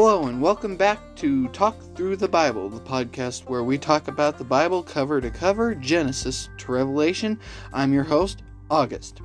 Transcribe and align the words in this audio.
Hello, 0.00 0.28
and 0.28 0.40
welcome 0.40 0.76
back 0.76 1.00
to 1.16 1.48
Talk 1.48 1.76
Through 1.96 2.18
the 2.18 2.28
Bible, 2.28 2.68
the 2.68 2.78
podcast 2.78 3.48
where 3.48 3.64
we 3.64 3.76
talk 3.76 4.06
about 4.06 4.38
the 4.38 4.44
Bible 4.44 4.80
cover 4.80 5.20
to 5.20 5.28
cover, 5.28 5.74
Genesis 5.74 6.48
to 6.58 6.70
Revelation. 6.70 7.36
I'm 7.72 7.92
your 7.92 8.04
host, 8.04 8.44
August. 8.70 9.20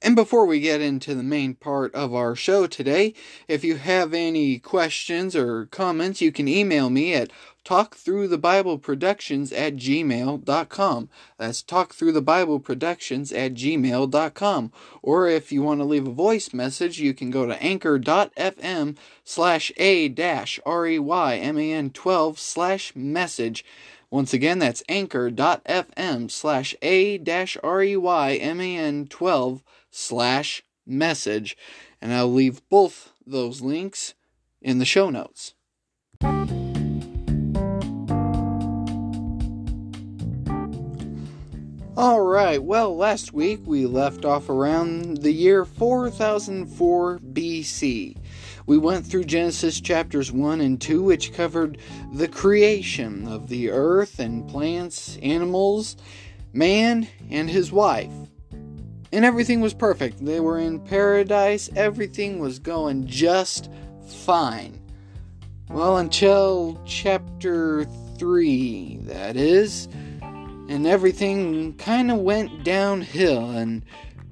And 0.00 0.16
before 0.16 0.46
we 0.46 0.60
get 0.60 0.80
into 0.80 1.14
the 1.14 1.22
main 1.22 1.54
part 1.54 1.94
of 1.94 2.14
our 2.14 2.34
show 2.34 2.66
today, 2.66 3.14
if 3.48 3.64
you 3.64 3.76
have 3.76 4.14
any 4.14 4.58
questions 4.58 5.36
or 5.36 5.66
comments, 5.66 6.20
you 6.20 6.32
can 6.32 6.48
email 6.48 6.88
me 6.88 7.14
at 7.14 7.30
talkthroughthebibleproductions 7.64 9.52
at 9.56 9.76
gmail.com. 9.76 11.08
That's 11.38 11.62
talkthroughthebibleproductions 11.62 13.36
at 13.36 13.54
gmail.com. 13.54 14.72
Or 15.02 15.28
if 15.28 15.52
you 15.52 15.62
want 15.62 15.80
to 15.80 15.84
leave 15.84 16.06
a 16.06 16.12
voice 16.12 16.52
message, 16.52 17.00
you 17.00 17.14
can 17.14 17.30
go 17.30 17.46
to 17.46 17.62
anchor.fm 17.62 18.96
slash 19.24 19.72
a 19.76 20.08
dash 20.08 20.60
R-E-Y-M-A-N 20.64 21.90
12 21.90 22.38
slash 22.38 22.96
message. 22.96 23.64
Once 24.10 24.32
again, 24.32 24.58
that's 24.58 24.82
anchor.fm 24.88 26.30
slash 26.30 26.74
a 26.82 27.18
dash 27.18 27.56
R-E-Y-M-A-N 27.62 29.06
12 29.06 29.62
slash 29.90 30.62
message. 30.86 31.56
And 32.00 32.12
I'll 32.12 32.32
leave 32.32 32.68
both 32.68 33.12
those 33.24 33.60
links 33.60 34.14
in 34.60 34.78
the 34.78 34.84
show 34.84 35.10
notes. 35.10 35.54
All 41.96 42.20
right, 42.20 42.62
well, 42.62 42.96
last 42.96 43.32
week 43.32 43.62
we 43.64 43.84
left 43.84 44.24
off 44.24 44.48
around 44.48 45.18
the 45.18 45.32
year 45.32 45.64
4004 45.64 47.18
BC. 47.18 48.16
We 48.64 48.78
went 48.78 49.04
through 49.04 49.24
Genesis 49.24 49.80
chapters 49.80 50.30
1 50.30 50.60
and 50.60 50.80
2, 50.80 51.02
which 51.02 51.32
covered 51.32 51.78
the 52.12 52.28
creation 52.28 53.26
of 53.26 53.48
the 53.48 53.70
earth 53.70 54.20
and 54.20 54.48
plants, 54.48 55.18
animals, 55.20 55.96
man, 56.52 57.08
and 57.28 57.50
his 57.50 57.72
wife. 57.72 58.12
And 59.12 59.24
everything 59.24 59.60
was 59.60 59.74
perfect. 59.74 60.24
They 60.24 60.38
were 60.38 60.60
in 60.60 60.78
paradise, 60.78 61.70
everything 61.74 62.38
was 62.38 62.60
going 62.60 63.08
just 63.08 63.68
fine. 64.06 64.80
Well, 65.68 65.96
until 65.96 66.80
chapter 66.86 67.84
3, 68.16 69.00
that 69.02 69.36
is 69.36 69.88
and 70.70 70.86
everything 70.86 71.74
kind 71.74 72.12
of 72.12 72.18
went 72.18 72.62
downhill, 72.62 73.50
and 73.50 73.82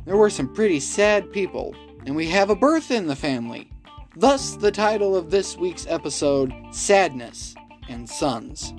there 0.04 0.16
were 0.16 0.30
some 0.30 0.54
pretty 0.54 0.78
sad 0.78 1.32
people, 1.32 1.74
and 2.06 2.14
we 2.14 2.28
have 2.28 2.48
a 2.48 2.54
birth 2.54 2.92
in 2.92 3.08
the 3.08 3.16
family. 3.16 3.68
Thus, 4.14 4.54
the 4.54 4.70
title 4.70 5.16
of 5.16 5.32
this 5.32 5.56
week's 5.56 5.84
episode 5.88 6.54
Sadness 6.70 7.56
and 7.88 8.08
Sons. 8.08 8.72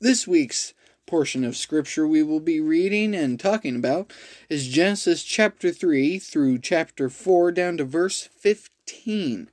This 0.00 0.26
week's 0.26 0.74
portion 1.06 1.44
of 1.44 1.56
scripture 1.56 2.06
we 2.06 2.24
will 2.24 2.40
be 2.40 2.60
reading 2.60 3.14
and 3.14 3.38
talking 3.38 3.76
about 3.76 4.12
is 4.48 4.66
Genesis 4.66 5.22
chapter 5.22 5.70
3 5.70 6.18
through 6.18 6.58
chapter 6.58 7.08
4 7.08 7.52
down 7.52 7.76
to 7.76 7.84
verse 7.84 8.28
15. 8.40 9.50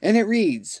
And 0.00 0.16
it 0.16 0.24
reads 0.24 0.80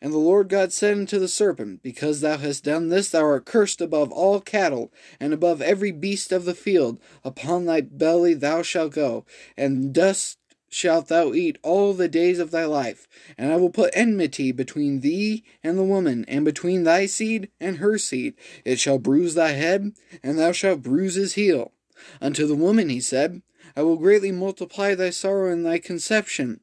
And 0.00 0.12
the 0.12 0.18
Lord 0.18 0.48
God 0.48 0.72
said 0.72 0.96
unto 0.96 1.18
the 1.18 1.28
serpent, 1.28 1.82
Because 1.82 2.20
thou 2.20 2.36
hast 2.36 2.64
done 2.64 2.88
this, 2.88 3.10
thou 3.10 3.24
art 3.24 3.44
cursed 3.44 3.80
above 3.80 4.12
all 4.12 4.40
cattle, 4.40 4.92
and 5.18 5.32
above 5.32 5.60
every 5.60 5.90
beast 5.90 6.30
of 6.30 6.44
the 6.44 6.54
field. 6.54 7.00
Upon 7.24 7.64
thy 7.64 7.80
belly 7.80 8.34
thou 8.34 8.62
shalt 8.62 8.92
go, 8.92 9.24
and 9.56 9.92
dust 9.92 10.38
shalt 10.70 11.08
thou 11.08 11.32
eat 11.32 11.58
all 11.62 11.94
the 11.94 12.08
days 12.08 12.38
of 12.38 12.50
thy 12.50 12.64
life. 12.64 13.08
And 13.36 13.52
I 13.52 13.56
will 13.56 13.70
put 13.70 13.90
enmity 13.92 14.52
between 14.52 15.00
thee 15.00 15.42
and 15.64 15.76
the 15.76 15.82
woman, 15.82 16.24
and 16.28 16.44
between 16.44 16.84
thy 16.84 17.06
seed 17.06 17.50
and 17.60 17.78
her 17.78 17.98
seed. 17.98 18.34
It 18.64 18.78
shall 18.78 18.98
bruise 18.98 19.34
thy 19.34 19.52
head, 19.52 19.92
and 20.22 20.38
thou 20.38 20.52
shalt 20.52 20.82
bruise 20.82 21.16
his 21.16 21.34
heel. 21.34 21.72
Unto 22.20 22.46
the 22.46 22.54
woman 22.54 22.88
he 22.88 23.00
said, 23.00 23.42
I 23.74 23.82
will 23.82 23.96
greatly 23.96 24.30
multiply 24.30 24.94
thy 24.94 25.10
sorrow 25.10 25.50
and 25.50 25.66
thy 25.66 25.78
conception. 25.78 26.60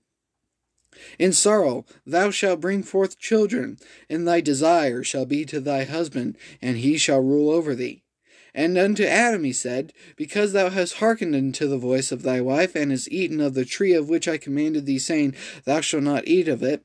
In 1.19 1.33
sorrow 1.33 1.86
thou 2.06 2.31
shalt 2.31 2.62
bring 2.62 2.83
forth 2.83 3.19
children, 3.19 3.77
and 4.09 4.27
thy 4.27 4.42
desire 4.42 5.03
shall 5.03 5.25
be 5.25 5.45
to 5.45 5.59
thy 5.59 5.83
husband, 5.83 6.38
and 6.62 6.77
he 6.77 6.97
shall 6.97 7.21
rule 7.21 7.50
over 7.50 7.75
thee. 7.75 8.03
And 8.53 8.77
unto 8.77 9.03
Adam 9.03 9.44
he 9.44 9.51
said, 9.51 9.92
Because 10.15 10.53
thou 10.53 10.69
hast 10.69 10.95
hearkened 10.95 11.36
unto 11.36 11.68
the 11.68 11.77
voice 11.77 12.12
of 12.12 12.24
thy 12.24 12.39
wife, 12.39 12.75
and 12.75 12.92
hast 12.92 13.12
eaten 13.12 13.42
of 13.42 13.53
the 13.53 13.65
tree 13.65 13.94
of 13.94 14.07
which 14.07 14.27
I 14.27 14.38
commanded 14.38 14.86
thee, 14.86 15.00
saying, 15.00 15.36
Thou 15.65 15.81
shalt 15.81 16.03
not 16.03 16.27
eat 16.27 16.47
of 16.47 16.63
it, 16.63 16.83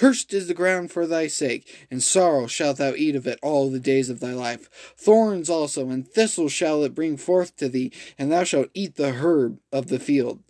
Cursed 0.00 0.32
is 0.32 0.46
the 0.46 0.54
ground 0.54 0.90
for 0.90 1.06
thy 1.06 1.26
sake, 1.26 1.86
and 1.90 2.02
sorrow 2.02 2.46
shalt 2.46 2.78
thou 2.78 2.94
eat 2.94 3.14
of 3.14 3.26
it 3.26 3.38
all 3.42 3.68
the 3.68 3.78
days 3.78 4.08
of 4.08 4.18
thy 4.20 4.32
life. 4.32 4.94
Thorns 4.96 5.50
also 5.50 5.90
and 5.90 6.08
thistles 6.08 6.52
shall 6.52 6.84
it 6.84 6.94
bring 6.94 7.18
forth 7.18 7.54
to 7.56 7.68
thee, 7.68 7.92
and 8.16 8.32
thou 8.32 8.44
shalt 8.44 8.70
eat 8.72 8.96
the 8.96 9.12
herb 9.12 9.58
of 9.70 9.88
the 9.88 9.98
field. 9.98 10.42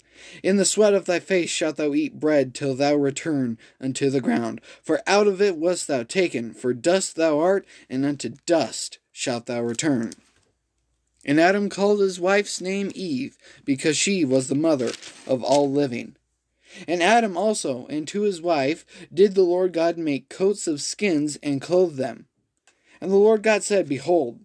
In 0.43 0.56
the 0.56 0.64
sweat 0.64 0.94
of 0.94 1.05
thy 1.05 1.20
face 1.20 1.50
shalt 1.50 1.76
thou 1.76 1.94
eat 1.94 2.20
bread 2.20 2.55
till 2.55 2.75
thou 2.75 2.94
return 2.94 3.58
unto 3.81 4.11
the 4.11 4.20
ground. 4.20 4.61
For 4.82 5.02
out 5.06 5.26
of 5.26 5.40
it 5.40 5.56
wast 5.56 5.87
thou 5.87 6.02
taken, 6.02 6.52
for 6.52 6.72
dust 6.72 7.17
thou 7.17 7.38
art, 7.38 7.67
and 7.88 8.05
unto 8.05 8.31
dust 8.46 8.99
shalt 9.12 9.46
thou 9.46 9.62
return. 9.62 10.12
And 11.25 11.38
Adam 11.38 11.69
called 11.69 12.00
his 12.00 12.19
wife's 12.19 12.61
name 12.61 12.90
Eve, 12.94 13.37
because 13.64 13.96
she 13.96 14.25
was 14.25 14.49
the 14.49 14.55
mother 14.55 14.93
of 15.26 15.43
all 15.43 15.70
living. 15.70 16.17
And 16.87 17.02
Adam 17.02 17.37
also, 17.37 17.87
and 17.88 18.06
to 18.08 18.22
his 18.22 18.40
wife, 18.40 18.84
did 19.12 19.34
the 19.34 19.43
Lord 19.43 19.72
God 19.72 19.99
make 19.99 20.28
coats 20.28 20.67
of 20.67 20.81
skins 20.81 21.37
and 21.43 21.61
clothe 21.61 21.96
them. 21.96 22.26
And 23.00 23.11
the 23.11 23.17
Lord 23.17 23.43
God 23.43 23.62
said, 23.62 23.88
Behold, 23.88 24.40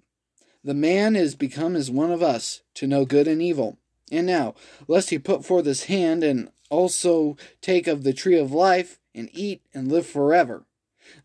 the 0.63 0.73
man 0.73 1.15
is 1.15 1.35
become 1.35 1.75
as 1.75 1.91
one 1.91 2.11
of 2.11 2.23
us, 2.23 2.61
to 2.75 2.87
know 2.87 3.05
good 3.05 3.27
and 3.27 3.41
evil. 3.41 3.77
And 4.11 4.27
now, 4.27 4.55
lest 4.87 5.09
he 5.09 5.19
put 5.19 5.45
forth 5.45 5.65
his 5.65 5.85
hand 5.85 6.23
and 6.23 6.49
also 6.69 7.37
take 7.61 7.87
of 7.87 8.03
the 8.03 8.13
tree 8.13 8.37
of 8.37 8.51
life, 8.51 8.99
and 9.15 9.29
eat 9.33 9.61
and 9.73 9.89
live 9.89 10.05
forever. 10.05 10.65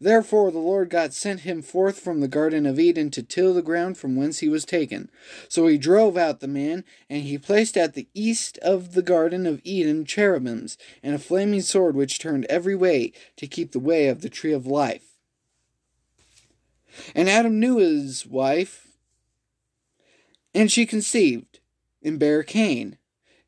Therefore 0.01 0.51
the 0.51 0.59
Lord 0.59 0.91
God 0.91 1.13
sent 1.13 1.41
him 1.41 1.63
forth 1.63 1.99
from 1.99 2.21
the 2.21 2.29
Garden 2.29 2.67
of 2.67 2.79
Eden 2.79 3.11
to 3.13 3.23
till 3.23 3.55
the 3.55 3.63
ground 3.63 3.99
from 3.99 4.15
whence 4.15 4.39
he 4.39 4.49
was 4.49 4.65
taken. 4.65 5.11
So 5.49 5.67
he 5.67 5.79
drove 5.79 6.17
out 6.17 6.41
the 6.41 6.49
man, 6.49 6.85
and 7.09 7.23
he 7.23 7.39
placed 7.39 7.77
at 7.77 7.95
the 7.95 8.09
east 8.15 8.59
of 8.59 8.93
the 8.93 9.03
Garden 9.03 9.47
of 9.47 9.61
Eden 9.65 10.05
cherubims, 10.05 10.77
and 11.03 11.15
a 11.15 11.19
flaming 11.19 11.63
sword 11.63 11.97
which 11.97 12.19
turned 12.19 12.45
every 12.47 12.77
way 12.77 13.13
to 13.37 13.47
keep 13.47 13.73
the 13.73 13.81
way 13.81 14.09
of 14.09 14.21
the 14.21 14.29
tree 14.29 14.53
of 14.53 14.67
life. 14.67 15.17
And 17.15 17.29
Adam 17.29 17.59
knew 17.59 17.79
his 17.79 18.27
wife, 18.27 18.87
and 20.55 20.71
she 20.71 20.85
conceived, 20.85 21.60
and 22.03 22.19
bare 22.19 22.43
Cain, 22.43 22.99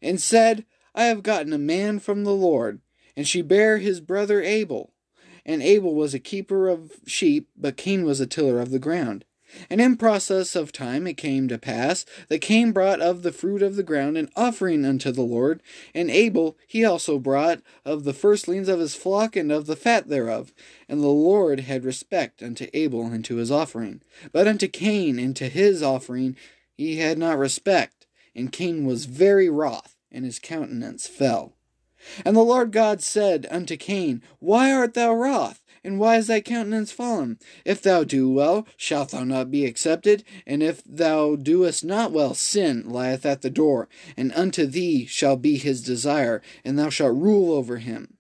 and 0.01 0.21
said, 0.21 0.65
I 0.95 1.05
have 1.05 1.23
gotten 1.23 1.53
a 1.53 1.59
man 1.59 1.99
from 1.99 2.25
the 2.25 2.35
Lord. 2.35 2.81
And 3.17 3.27
she 3.27 3.43
bare 3.43 3.79
his 3.79 4.01
brother 4.01 4.43
Abel. 4.43 4.93
And 5.45 5.63
Abel 5.63 5.95
was 5.95 6.15
a 6.15 6.19
keeper 6.19 6.69
of 6.69 6.93
sheep, 7.07 7.49
but 7.57 7.77
Cain 7.77 8.05
was 8.05 8.21
a 8.21 8.27
tiller 8.27 8.61
of 8.61 8.71
the 8.71 8.79
ground. 8.79 9.25
And 9.69 9.81
in 9.81 9.97
process 9.97 10.57
of 10.57 10.73
time 10.73 11.07
it 11.07 11.19
came 11.19 11.47
to 11.49 11.59
pass 11.59 12.07
that 12.29 12.41
Cain 12.41 12.73
brought 12.73 13.01
of 13.01 13.23
the 13.23 13.33
fruit 13.33 13.63
of 13.63 13.77
the 13.77 13.83
ground 13.83 14.17
an 14.17 14.31
offering 14.35 14.85
unto 14.85 15.13
the 15.13 15.23
Lord, 15.23 15.63
and 15.95 16.11
Abel 16.11 16.57
he 16.67 16.85
also 16.85 17.19
brought 17.19 17.61
of 17.85 18.05
the 18.05 18.15
firstlings 18.15 18.69
of 18.69 18.81
his 18.81 18.95
flock 18.95 19.37
and 19.37 19.53
of 19.53 19.67
the 19.67 19.77
fat 19.77 20.09
thereof. 20.09 20.55
And 20.89 21.03
the 21.03 21.09
Lord 21.09 21.61
had 21.61 21.85
respect 21.85 22.43
unto 22.43 22.69
Abel 22.73 23.07
and 23.07 23.25
to 23.27 23.37
his 23.37 23.51
offering. 23.51 24.01
But 24.33 24.49
unto 24.49 24.69
Cain 24.69 25.19
and 25.19 25.37
to 25.37 25.49
his 25.49 25.83
offering 25.83 26.37
he 26.75 26.97
had 26.97 27.19
not 27.19 27.39
respect, 27.39 28.02
and 28.35 28.53
Cain 28.53 28.85
was 28.85 29.07
very 29.07 29.49
wroth, 29.49 29.97
and 30.11 30.25
his 30.25 30.39
countenance 30.39 31.07
fell. 31.07 31.55
And 32.25 32.37
the 32.37 32.43
Lord 32.43 32.73
God 32.73 33.03
said 33.03 33.47
unto 33.51 33.77
Cain, 33.77 34.23
Why 34.39 34.73
art 34.73 34.95
thou 34.95 35.15
wroth? 35.15 35.63
And 35.85 35.99
why 35.99 36.17
is 36.17 36.29
thy 36.29 36.41
countenance 36.41 36.93
fallen? 36.93 37.39
If 37.65 37.83
thou 37.83 38.05
do 38.05 38.31
well, 38.31 38.67
shalt 38.77 39.11
thou 39.11 39.25
not 39.25 39.51
be 39.51 39.65
accepted? 39.65 40.23
And 40.47 40.63
if 40.63 40.83
thou 40.85 41.35
doest 41.35 41.85
not 41.85 42.13
well, 42.13 42.35
sin 42.35 42.89
lieth 42.89 43.27
at 43.27 43.43
the 43.43 43.51
door, 43.51 43.89
and 44.17 44.33
unto 44.35 44.65
thee 44.65 45.07
shall 45.07 45.37
be 45.37 45.59
his 45.59 45.83
desire, 45.83 46.41
and 46.65 46.79
thou 46.79 46.89
shalt 46.89 47.17
rule 47.17 47.53
over 47.53 47.79
him. 47.79 48.17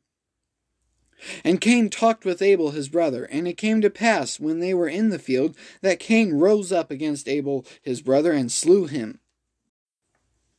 And 1.44 1.60
Cain 1.60 1.88
talked 1.88 2.24
with 2.24 2.42
Abel 2.42 2.72
his 2.72 2.88
brother, 2.88 3.24
and 3.26 3.46
it 3.46 3.56
came 3.56 3.80
to 3.80 3.90
pass, 3.90 4.40
when 4.40 4.58
they 4.58 4.74
were 4.74 4.88
in 4.88 5.10
the 5.10 5.20
field, 5.20 5.56
that 5.80 6.00
Cain 6.00 6.32
rose 6.34 6.72
up 6.72 6.90
against 6.90 7.28
Abel 7.28 7.64
his 7.80 8.02
brother, 8.02 8.32
and 8.32 8.50
slew 8.50 8.86
him. 8.86 9.20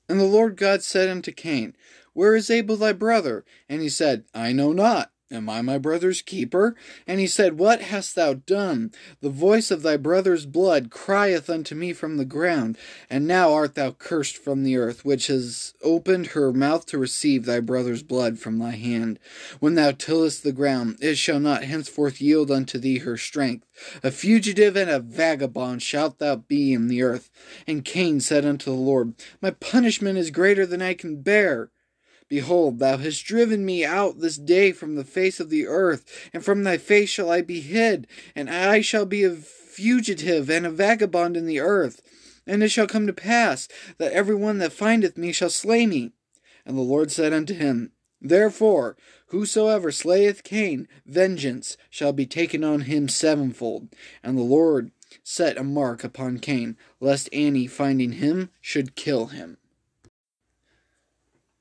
And 0.10 0.20
the 0.20 0.26
Lord 0.26 0.58
God 0.58 0.84
said 0.84 1.10
unto 1.10 1.32
Cain, 1.32 1.76
where 2.14 2.36
is 2.36 2.50
Abel 2.52 2.76
thy 2.78 2.94
brother? 2.94 3.46
And 3.68 3.82
he 3.82 3.90
said, 3.90 4.26
I 4.34 4.52
know 4.52 4.74
not. 4.74 5.13
Am 5.34 5.50
I 5.50 5.64
my 5.64 5.80
brother's 5.80 6.22
keeper? 6.22 6.76
And 7.08 7.20
he 7.20 7.26
said, 7.26 7.58
What 7.58 7.82
hast 7.82 8.16
thou 8.16 8.36
done? 8.36 8.92
The 9.22 9.30
voice 9.30 9.72
of 9.72 9.82
thy 9.82 9.98
brother's 9.98 10.46
blood 10.46 10.92
crieth 10.92 11.50
unto 11.50 11.74
me 11.74 11.92
from 11.92 12.18
the 12.18 12.26
ground. 12.26 12.78
And 13.10 13.26
now 13.26 13.52
art 13.52 13.74
thou 13.74 13.92
cursed 13.92 14.38
from 14.38 14.64
the 14.64 14.78
earth, 14.78 15.04
which 15.04 15.28
has 15.28 15.74
opened 15.82 16.28
her 16.28 16.54
mouth 16.54 16.86
to 16.88 17.00
receive 17.00 17.46
thy 17.46 17.60
brother's 17.62 18.04
blood 18.04 18.38
from 18.38 18.60
thy 18.60 18.72
hand. 18.72 19.18
When 19.60 19.74
thou 19.74 19.92
tillest 19.92 20.44
the 20.44 20.52
ground, 20.52 20.98
it 21.02 21.16
shall 21.16 21.40
not 21.40 21.64
henceforth 21.64 22.22
yield 22.22 22.52
unto 22.52 22.78
thee 22.78 23.00
her 23.00 23.18
strength. 23.18 23.66
A 24.04 24.12
fugitive 24.12 24.76
and 24.76 24.90
a 24.90 25.00
vagabond 25.00 25.82
shalt 25.82 26.20
thou 26.20 26.36
be 26.36 26.74
in 26.74 26.88
the 26.88 27.02
earth. 27.02 27.32
And 27.66 27.84
Cain 27.84 28.20
said 28.20 28.46
unto 28.46 28.70
the 28.70 28.78
Lord, 28.78 29.16
My 29.42 29.50
punishment 29.52 30.20
is 30.20 30.30
greater 30.30 30.68
than 30.68 30.82
I 30.82 30.94
can 30.94 31.22
bear. 31.22 31.72
Behold, 32.30 32.80
thou 32.80 32.98
hast 32.98 33.26
driven 33.26 33.66
me 33.66 33.84
out 33.84 34.20
this 34.20 34.38
day 34.38 34.72
from 34.72 34.96
the 34.96 35.04
face 35.04 35.40
of 35.40 35.50
the 35.50 35.68
earth, 35.68 36.30
and 36.34 36.44
from 36.44 36.64
thy 36.64 36.78
face 36.78 37.10
shall 37.10 37.30
I 37.30 37.42
be 37.42 37.60
hid, 37.60 38.08
and 38.36 38.50
I 38.50 38.82
shall 38.82 39.06
be 39.06 39.24
a 39.24 39.36
fugitive 39.36 40.50
and 40.50 40.66
a 40.66 40.72
vagabond 40.72 41.36
in 41.36 41.46
the 41.46 41.60
earth. 41.60 42.02
And 42.46 42.62
it 42.62 42.70
shall 42.70 42.88
come 42.88 43.08
to 43.08 43.14
pass 43.14 43.68
that 43.98 44.12
every 44.12 44.36
one 44.36 44.58
that 44.60 44.74
findeth 44.74 45.18
me 45.18 45.32
shall 45.32 45.50
slay 45.50 45.86
me. 45.86 46.12
And 46.66 46.78
the 46.78 46.82
Lord 46.82 47.12
said 47.12 47.34
unto 47.34 47.54
him, 47.54 47.92
Therefore, 48.22 48.96
whosoever 49.28 49.92
slayeth 49.92 50.44
Cain, 50.44 50.88
vengeance 51.06 51.78
shall 51.90 52.14
be 52.14 52.26
taken 52.26 52.64
on 52.64 52.82
him 52.82 53.10
sevenfold. 53.10 53.90
And 54.24 54.38
the 54.38 54.44
Lord 54.44 54.92
set 55.24 55.58
a 55.58 55.64
mark 55.64 56.04
upon 56.04 56.40
Cain, 56.40 56.78
lest 57.00 57.30
any 57.32 57.68
finding 57.68 58.14
him 58.14 58.50
should 58.62 58.96
kill 58.96 59.28
him. 59.28 59.58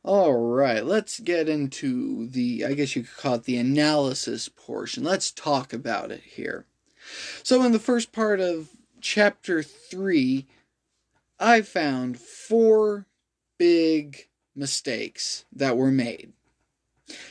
All 0.05 0.35
right, 0.35 0.85
let's 0.85 1.21
get 1.21 1.49
into 1.49 2.27
the, 2.27 2.65
I 2.65 2.73
guess 2.73 2.97
you 2.97 3.05
could 3.05 3.17
call 3.17 3.35
it 3.37 3.45
the 3.45 3.57
analysis 3.57 4.49
portion. 4.49 5.05
Let's 5.05 5.31
talk 5.31 5.73
about 5.73 6.11
it 6.11 6.23
here. 6.23 6.67
So, 7.45 7.63
in 7.63 7.71
the 7.71 7.79
first 7.79 8.11
part 8.11 8.41
of 8.41 8.71
chapter 9.01 9.63
3, 9.63 10.47
I 11.39 11.63
found 11.63 12.19
four 12.19 13.07
big 13.59 14.29
mistakes 14.57 15.45
that 15.53 15.77
were 15.77 15.93
made. 15.93 16.33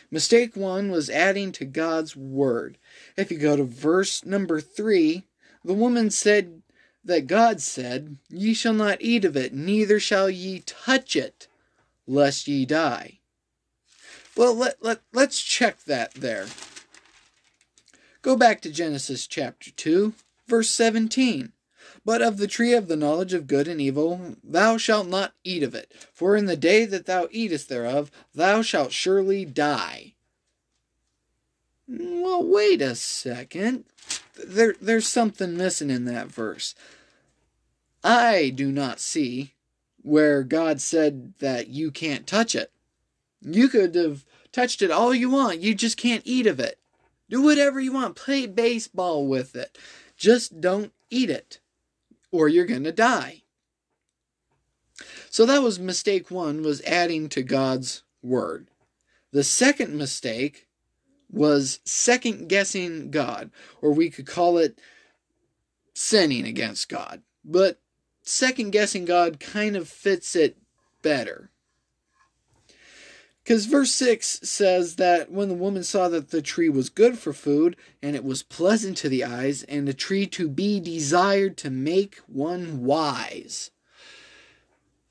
Mistake 0.10 0.56
one 0.56 0.92
was 0.92 1.10
adding 1.10 1.52
to 1.54 1.66
God's 1.66 2.16
word. 2.16 2.78
If 3.18 3.32
you 3.32 3.38
go 3.38 3.58
to 3.58 3.66
verse 3.66 4.24
number 4.24 4.62
3, 4.62 5.26
the 5.66 5.74
woman 5.74 6.10
said 6.10 6.62
that 7.04 7.28
God 7.28 7.62
said, 7.62 8.18
Ye 8.30 8.54
shall 8.54 8.74
not 8.74 9.02
eat 9.02 9.26
of 9.26 9.36
it, 9.36 9.54
neither 9.54 10.00
shall 10.00 10.30
ye 10.30 10.60
touch 10.66 11.18
it 11.18 11.50
lest 12.08 12.48
ye 12.48 12.66
die. 12.66 13.20
Well, 14.36 14.56
let, 14.56 14.78
let, 14.82 15.02
let's 15.14 15.42
check 15.42 15.84
that 15.84 16.14
there. 16.14 16.48
Go 18.22 18.36
back 18.36 18.62
to 18.62 18.70
Genesis 18.70 19.28
chapter 19.28 19.72
2, 19.72 20.14
verse 20.48 20.70
17. 20.70 21.52
But 22.06 22.22
of 22.22 22.38
the 22.38 22.48
tree 22.48 22.74
of 22.74 22.88
the 22.88 22.96
knowledge 22.96 23.34
of 23.34 23.48
good 23.48 23.68
and 23.68 23.82
evil 23.82 24.36
thou 24.44 24.78
shalt 24.78 25.08
not 25.08 25.34
eat 25.44 25.64
of 25.64 25.76
it, 25.76 25.94
for 26.14 26.36
in 26.36 26.46
the 26.46 26.56
day 26.56 26.86
that 26.86 27.06
thou 27.06 27.28
eatest 27.32 27.70
thereof 27.70 28.12
thou 28.34 28.62
shalt 28.62 28.92
surely 28.92 29.46
die. 29.46 30.14
Well, 31.88 32.44
wait 32.44 32.82
a 32.82 32.96
second. 32.96 33.86
There, 34.36 34.76
there's 34.82 35.08
something 35.08 35.58
missing 35.58 35.90
in 35.90 36.06
that 36.06 36.28
verse. 36.28 36.74
I 38.04 38.50
do 38.50 38.72
not 38.72 39.00
see 39.00 39.54
where 40.02 40.44
God 40.44 40.82
said 40.82 41.34
that 41.40 41.68
you 41.68 41.92
can't 41.92 42.28
touch 42.28 42.56
it. 42.56 42.72
You 43.42 43.70
could 43.70 43.96
have 43.96 44.26
touched 44.52 44.82
it 44.82 44.92
all 44.92 45.14
you 45.14 45.30
want, 45.30 45.60
you 45.60 45.74
just 45.74 45.98
can't 45.98 46.24
eat 46.26 46.48
of 46.48 46.60
it. 46.60 46.78
Do 47.30 47.42
whatever 47.42 47.80
you 47.80 47.94
want, 47.94 48.16
play 48.16 48.46
baseball 48.46 49.28
with 49.28 49.56
it. 49.56 49.78
Just 50.18 50.60
don't 50.60 50.92
eat 51.10 51.30
it, 51.30 51.60
or 52.32 52.50
you're 52.50 52.66
going 52.66 52.84
to 52.84 52.92
die. 52.92 53.44
So 55.30 55.46
that 55.46 55.64
was 55.64 55.80
mistake 55.80 56.30
one 56.30 56.62
was 56.62 56.82
adding 56.82 57.30
to 57.30 57.42
God's 57.42 58.04
word. 58.22 58.68
The 59.32 59.44
second 59.44 59.98
mistake 59.98 60.68
was 61.30 61.80
second 61.86 62.50
guessing 62.50 63.12
God, 63.12 63.52
or 63.82 63.94
we 63.94 64.10
could 64.10 64.28
call 64.28 64.58
it 64.58 64.80
sinning 65.94 66.46
against 66.46 66.90
God. 66.90 67.22
But 67.46 67.80
second 68.22 68.72
guessing 68.72 69.06
God 69.06 69.40
kind 69.40 69.76
of 69.76 69.88
fits 69.88 70.36
it 70.36 70.58
better. 71.02 71.50
Because 73.44 73.66
verse 73.66 73.92
6 73.92 74.42
says 74.44 74.98
that 74.98 75.32
when 75.32 75.50
the 75.50 75.56
woman 75.56 75.84
saw 75.84 76.08
that 76.10 76.30
the 76.30 76.44
tree 76.44 76.70
was 76.70 76.90
good 76.90 77.18
for 77.18 77.34
food, 77.34 77.76
and 78.02 78.16
it 78.16 78.24
was 78.24 78.44
pleasant 78.44 78.98
to 78.98 79.10
the 79.10 79.24
eyes, 79.24 79.64
and 79.64 79.90
a 79.90 79.94
tree 79.94 80.28
to 80.28 80.48
be 80.48 80.80
desired 80.80 81.58
to 81.58 81.72
make 81.72 82.18
one 82.28 82.84
wise. 82.84 83.72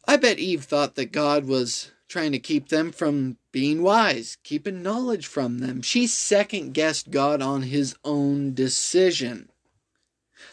I 0.06 0.16
bet 0.16 0.38
Eve 0.38 0.64
thought 0.64 0.94
that 0.94 1.12
God 1.12 1.46
was 1.46 1.90
trying 2.08 2.32
to 2.32 2.38
keep 2.38 2.68
them 2.68 2.92
from 2.92 3.36
being 3.52 3.82
wise, 3.82 4.38
keeping 4.42 4.82
knowledge 4.82 5.26
from 5.26 5.58
them. 5.58 5.82
She 5.82 6.06
second 6.06 6.72
guessed 6.72 7.10
God 7.10 7.42
on 7.42 7.62
his 7.62 7.96
own 8.04 8.54
decision. 8.54 9.49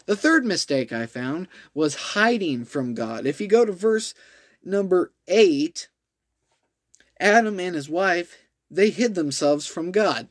The 0.08 0.16
third 0.16 0.46
mistake 0.46 0.90
I 0.90 1.04
found 1.04 1.48
was 1.74 2.14
hiding 2.14 2.64
from 2.64 2.94
God. 2.94 3.26
If 3.26 3.42
you 3.42 3.46
go 3.46 3.66
to 3.66 3.72
verse 3.72 4.14
number 4.64 5.12
8, 5.26 5.86
Adam 7.20 7.60
and 7.60 7.74
his 7.74 7.90
wife, 7.90 8.38
they 8.70 8.88
hid 8.88 9.14
themselves 9.14 9.66
from 9.66 9.92
God. 9.92 10.28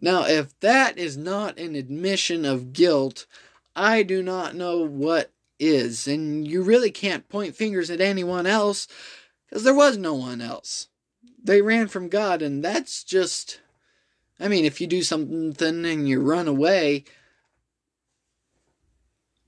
Now, 0.00 0.26
if 0.26 0.56
that 0.60 0.96
is 0.96 1.16
not 1.16 1.58
an 1.58 1.74
admission 1.74 2.44
of 2.44 2.72
guilt, 2.72 3.26
I 3.74 4.04
do 4.04 4.22
not 4.22 4.54
know 4.54 4.86
what 4.86 5.32
is. 5.58 6.06
And 6.06 6.46
you 6.46 6.62
really 6.62 6.92
can't 6.92 7.28
point 7.28 7.56
fingers 7.56 7.90
at 7.90 8.00
anyone 8.00 8.46
else 8.46 8.86
because 9.48 9.64
there 9.64 9.74
was 9.74 9.98
no 9.98 10.14
one 10.14 10.40
else. 10.40 10.86
they 11.42 11.60
ran 11.60 11.88
from 11.88 12.08
God, 12.08 12.42
and 12.42 12.62
that's 12.64 13.02
just. 13.02 13.60
I 14.38 14.46
mean, 14.46 14.64
if 14.64 14.80
you 14.80 14.86
do 14.86 15.02
something 15.02 15.84
and 15.84 16.08
you 16.08 16.20
run 16.20 16.46
away, 16.46 17.04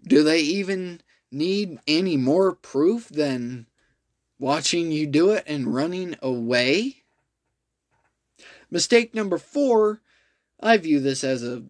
do 0.07 0.23
they 0.23 0.41
even 0.41 1.01
need 1.31 1.79
any 1.87 2.17
more 2.17 2.55
proof 2.55 3.09
than 3.09 3.67
watching 4.39 4.93
you 4.93 5.07
do 5.07 5.31
it 5.31 5.45
and 5.47 5.75
running 5.75 6.17
away? 6.23 7.03
Mistake 8.71 9.15
number 9.15 9.39
four, 9.39 10.01
I 10.61 10.77
view 10.77 11.01
this 11.01 11.25
as 11.25 11.43
a 11.43 11.65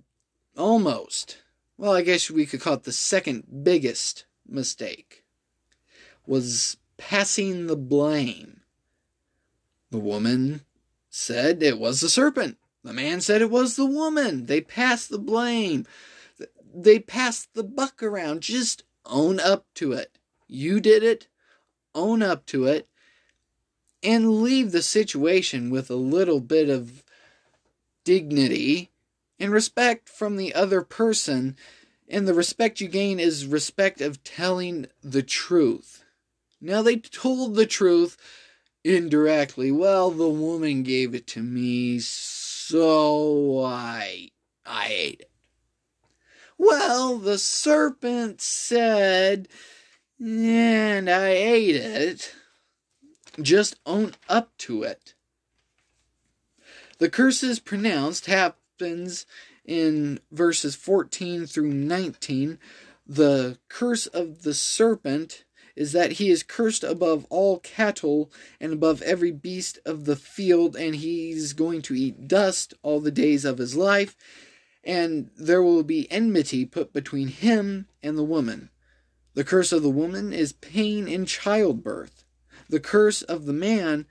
almost, 0.57 1.43
well, 1.76 1.93
I 1.93 2.02
guess 2.02 2.31
we 2.31 2.47
could 2.47 2.61
call 2.61 2.75
it 2.75 2.85
the 2.85 2.93
second 2.93 3.45
biggest 3.62 4.25
mistake, 4.49 5.25
was 6.26 6.76
passing 6.97 7.66
the 7.66 7.76
blame. 7.76 8.61
The 9.90 9.99
woman 9.99 10.62
said 11.11 11.62
it 11.62 11.78
was 11.78 12.00
the 12.00 12.09
serpent. 12.09 12.59
The 12.83 12.93
man 12.93 13.21
said 13.21 13.43
it 13.43 13.50
was 13.50 13.76
the 13.76 13.87
woman. 13.87 14.47
They 14.47 14.61
passed 14.61 15.11
the 15.11 15.19
blame. 15.19 15.87
They 16.78 16.99
pass 16.99 17.49
the 17.54 17.64
buck 17.64 18.02
around. 18.02 18.42
Just 18.42 18.85
own 19.06 19.40
up 19.40 19.64
to 19.76 19.92
it. 19.92 20.18
You 20.47 20.78
did 20.78 21.02
it. 21.02 21.26
Own 21.95 22.23
up 22.23 22.45
to 22.47 22.66
it. 22.66 22.87
And 24.02 24.42
leave 24.42 24.73
the 24.73 24.83
situation 24.83 25.71
with 25.71 25.90
a 25.90 25.97
little 25.97 26.40
bit 26.40 26.68
of 26.68 27.02
dignity 28.04 28.90
and 29.40 29.50
respect 29.50 30.09
from 30.09 30.37
the 30.37 30.54
other 30.54 30.83
person. 30.83 31.56
And 32.09 32.28
the 32.28 32.35
respect 32.35 32.80
you 32.80 32.88
gain 32.88 33.18
is 33.18 33.47
respect 33.47 34.02
of 34.02 34.23
telling 34.23 34.87
the 35.02 35.23
truth. 35.23 36.04
Now, 36.61 36.83
they 36.83 36.97
told 36.97 37.54
the 37.54 37.66
truth 37.66 38.18
indirectly. 38.85 39.73
Well, 39.73 40.11
the 40.11 40.28
woman 40.28 40.83
gave 40.83 41.14
it 41.14 41.26
to 41.28 41.42
me, 41.42 42.00
so 42.00 43.64
I 43.64 44.30
I 44.64 44.88
ate 44.88 45.21
it. 45.21 45.30
Well, 46.58 47.18
the 47.18 47.38
serpent 47.38 48.40
said, 48.40 49.48
and 50.18 51.10
I 51.10 51.28
ate 51.28 51.76
it. 51.76 52.34
Just 53.40 53.76
own 53.84 54.14
up 54.28 54.56
to 54.58 54.82
it. 54.82 55.14
The 56.98 57.10
curses 57.10 57.60
pronounced 57.60 58.26
happens 58.26 59.26
in 59.66 60.20
verses 60.32 60.75
14 60.75 61.46
through 61.46 61.72
19. 61.72 62.58
The 63.06 63.58
curse 63.68 64.06
of 64.06 64.42
the 64.42 64.54
serpent 64.54 65.44
is 65.76 65.92
that 65.92 66.12
he 66.12 66.30
is 66.30 66.42
cursed 66.42 66.82
above 66.82 67.26
all 67.28 67.58
cattle 67.58 68.32
and 68.58 68.72
above 68.72 69.02
every 69.02 69.30
beast 69.30 69.78
of 69.84 70.06
the 70.06 70.16
field, 70.16 70.75
and 70.75 70.96
he's 70.96 71.52
going 71.52 71.82
to 71.82 71.94
eat 71.94 72.26
dust 72.26 72.72
all 72.82 73.00
the 73.00 73.10
days 73.10 73.44
of 73.44 73.58
his 73.58 73.76
life, 73.76 74.16
and 74.87 75.31
there 75.37 75.62
will 75.62 75.83
be 75.83 76.11
enmity 76.12 76.64
put 76.64 76.93
between 76.93 77.26
him 77.26 77.88
and 78.05 78.16
the 78.16 78.25
woman. 78.25 78.71
The 79.35 79.45
curse 79.45 79.73
of 79.73 79.83
the 79.83 79.90
woman 79.90 80.33
is 80.33 80.52
pain 80.52 81.09
in 81.09 81.26
childbirth. 81.26 82.25
The 82.69 82.81
curse 82.81 83.21
of 83.21 83.47
the 83.47 83.52
man 83.52 84.07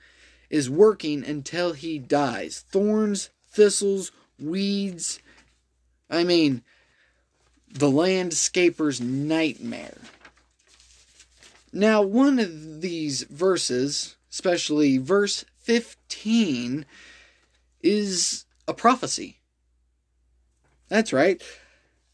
is 0.49 0.69
working 0.69 1.23
until 1.25 1.73
he 1.73 1.97
dies. 1.97 2.65
Thorns, 2.69 3.29
thistles, 3.49 4.11
weeds. 4.37 5.19
I 6.09 6.25
mean, 6.25 6.61
the 7.71 7.89
landscaper's 7.89 8.99
nightmare. 8.99 9.97
Now, 11.71 12.01
one 12.01 12.37
of 12.37 12.81
these 12.81 13.23
verses, 13.23 14.17
especially 14.29 14.97
verse 14.97 15.45
15, 15.57 16.85
is 17.81 18.45
a 18.67 18.73
prophecy. 18.73 19.39
That's 20.89 21.13
right. 21.13 21.41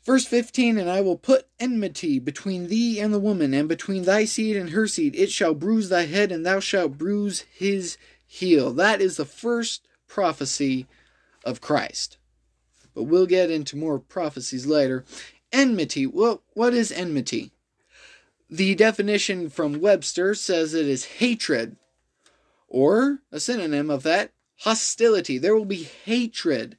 Verse 0.04 0.26
15 0.26 0.78
And 0.78 0.90
I 0.90 1.02
will 1.02 1.18
put 1.18 1.48
enmity 1.60 2.20
between 2.20 2.68
thee 2.68 3.00
and 3.00 3.14
the 3.14 3.20
woman, 3.20 3.54
and 3.54 3.70
between 3.70 4.04
thy 4.04 4.26
seed 4.26 4.56
and 4.56 4.72
her 4.72 4.88
seed. 4.88 5.16
It 5.16 5.32
shall 5.32 5.54
bruise 5.54 5.90
thy 5.90 6.06
head, 6.06 6.32
and 6.32 6.46
thou 6.46 6.60
shalt 6.60 6.98
bruise 6.98 7.42
his 7.54 7.98
heel. 8.26 8.74
That 8.74 9.02
is 9.02 9.18
the 9.18 9.26
first 9.26 9.88
prophecy 10.08 10.88
of 11.46 11.62
Christ. 11.62 12.18
But 12.94 13.04
we'll 13.04 13.26
get 13.26 13.52
into 13.52 13.78
more 13.78 14.00
prophecies 14.00 14.66
later. 14.66 15.06
Enmity. 15.52 16.06
Well, 16.06 16.44
what 16.54 16.74
is 16.74 16.92
enmity? 16.92 17.52
The 18.50 18.76
definition 18.76 19.50
from 19.50 19.80
Webster 19.80 20.36
says 20.36 20.74
it 20.74 20.88
is 20.88 21.06
hatred, 21.06 21.78
or 22.68 23.20
a 23.32 23.40
synonym 23.40 23.90
of 23.90 24.04
that, 24.04 24.32
hostility. 24.60 25.38
There 25.38 25.56
will 25.56 25.66
be 25.66 25.84
hatred 25.84 26.78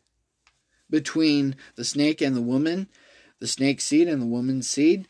between 0.93 1.57
the 1.75 1.85
snake 1.85 2.21
and 2.21 2.37
the 2.37 2.43
woman, 2.43 2.87
the 3.41 3.49
snake 3.49 3.81
seed 3.81 4.07
and 4.07 4.23
the 4.23 4.27
woman's 4.27 4.69
seed. 4.71 5.09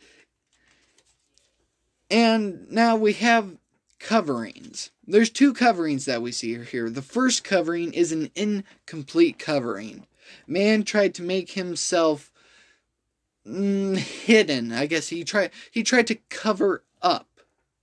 And 2.11 2.71
now 2.71 2.97
we 2.97 3.13
have 3.15 3.59
coverings. 3.99 4.91
There's 5.07 5.29
two 5.29 5.53
coverings 5.53 6.07
that 6.07 6.23
we 6.23 6.33
see 6.33 6.57
here. 6.63 6.89
The 6.89 7.03
first 7.03 7.45
covering 7.45 7.93
is 7.93 8.13
an 8.13 8.31
incomplete 8.35 9.39
covering. 9.39 10.07
Man 10.47 10.85
tried 10.85 11.15
to 11.17 11.23
make 11.23 11.51
himself 11.51 12.31
mm, 13.47 13.97
hidden. 13.97 14.73
I 14.73 14.87
guess 14.87 15.09
he 15.09 15.25
tried 15.25 15.51
he 15.71 15.83
tried 15.83 16.07
to 16.07 16.19
cover 16.31 16.85
up 17.03 17.29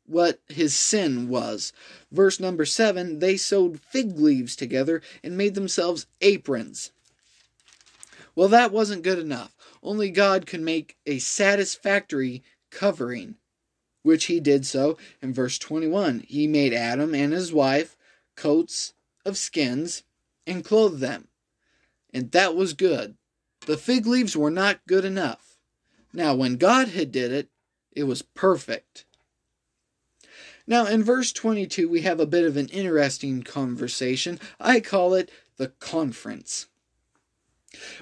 what 0.06 0.40
his 0.48 0.74
sin 0.74 1.30
was. 1.30 1.74
Verse 2.12 2.40
number 2.40 2.66
7, 2.66 3.20
they 3.20 3.38
sewed 3.38 3.80
fig 3.80 4.18
leaves 4.18 4.56
together 4.56 5.02
and 5.24 5.38
made 5.38 5.54
themselves 5.54 6.08
aprons. 6.22 6.92
Well, 8.40 8.48
that 8.48 8.72
wasn't 8.72 9.04
good 9.04 9.20
enough. 9.20 9.54
Only 9.84 10.10
God 10.12 10.46
could 10.46 10.62
make 10.62 10.96
a 11.06 11.20
satisfactory 11.20 12.42
covering, 12.72 13.36
which 14.02 14.28
he 14.28 14.40
did 14.40 14.66
so 14.66 14.98
in 15.22 15.34
verse 15.34 15.58
21. 15.58 16.24
He 16.26 16.48
made 16.48 16.74
Adam 16.74 17.14
and 17.14 17.34
his 17.34 17.52
wife 17.52 17.98
coats 18.38 18.94
of 19.26 19.36
skins 19.36 20.04
and 20.48 20.64
clothed 20.64 21.02
them. 21.02 21.28
And 22.14 22.32
that 22.32 22.56
was 22.56 22.72
good. 22.72 23.18
The 23.66 23.76
fig 23.76 24.06
leaves 24.08 24.38
were 24.38 24.50
not 24.50 24.88
good 24.88 25.04
enough. 25.04 25.58
Now, 26.14 26.34
when 26.34 26.56
God 26.56 26.88
had 26.88 27.12
did 27.12 27.34
it, 27.34 27.50
it 27.92 28.04
was 28.04 28.22
perfect. 28.22 29.04
Now, 30.66 30.86
in 30.86 31.04
verse 31.04 31.34
22, 31.34 31.90
we 31.90 32.04
have 32.04 32.22
a 32.22 32.26
bit 32.26 32.46
of 32.46 32.56
an 32.56 32.70
interesting 32.70 33.44
conversation. 33.44 34.40
I 34.62 34.80
call 34.80 35.14
it 35.14 35.30
the 35.58 35.74
conference. 35.82 36.69